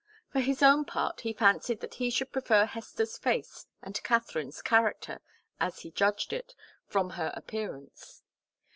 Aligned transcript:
For 0.31 0.39
his 0.39 0.63
own 0.63 0.83
part, 0.85 1.21
he 1.21 1.31
fancied 1.31 1.79
that 1.81 1.93
he 2.01 2.09
should 2.09 2.31
prefer 2.31 2.65
Hester's 2.65 3.19
face 3.19 3.67
and 3.83 4.01
Katharine's 4.01 4.63
character, 4.63 5.21
as 5.59 5.81
he 5.81 5.91
judged 5.91 6.33
it 6.33 6.55
from 6.87 7.11
her 7.11 7.31
appearance. 7.35 8.23